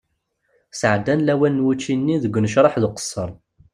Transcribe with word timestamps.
Sɛeddan 0.79 1.23
lawan 1.27 1.55
n 1.61 1.63
wučči-nni 1.65 2.17
deg 2.23 2.35
unecreḥ 2.37 2.75
d 2.81 2.83
uqesser. 2.87 3.29